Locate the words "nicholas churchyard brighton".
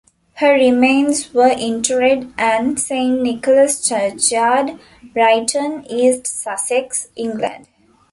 3.21-5.85